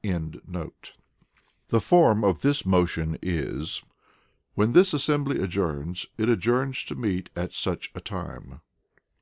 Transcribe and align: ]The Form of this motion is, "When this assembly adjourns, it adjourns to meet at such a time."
]The 0.02 1.80
Form 1.80 2.22
of 2.22 2.42
this 2.42 2.66
motion 2.66 3.16
is, 3.22 3.82
"When 4.52 4.74
this 4.74 4.92
assembly 4.92 5.42
adjourns, 5.42 6.04
it 6.18 6.28
adjourns 6.28 6.84
to 6.84 6.94
meet 6.94 7.30
at 7.34 7.54
such 7.54 7.92
a 7.94 8.02
time." 8.02 8.60